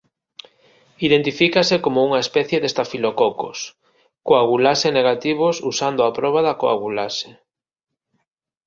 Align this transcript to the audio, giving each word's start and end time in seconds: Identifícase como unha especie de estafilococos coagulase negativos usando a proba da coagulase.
Identifícase 1.07 1.75
como 1.85 1.99
unha 2.07 2.19
especie 2.25 2.61
de 2.61 2.67
estafilococos 2.71 3.57
coagulase 4.27 4.89
negativos 4.99 5.55
usando 5.71 6.01
a 6.03 6.09
proba 6.17 6.39
da 6.47 6.57
coagulase. 6.61 7.29